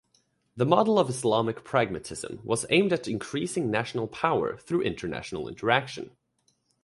The 0.57 0.65
model 0.65 0.97
of 0.97 1.11
Islamic 1.11 1.63
pragmatism 1.63 2.39
was 2.43 2.65
aimed 2.71 2.91
at 2.91 3.07
increasing 3.07 3.69
national 3.69 4.07
power 4.07 4.57
through 4.57 4.81
international 4.81 5.47
interaction. 5.47 6.17